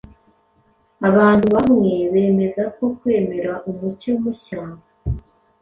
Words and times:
abantu 1.09 1.45
bamwe 1.55 1.91
bemeza 2.13 2.63
ko 2.75 2.85
kwemera 2.97 3.51
umucyo 3.69 4.11
mushya 4.21 4.61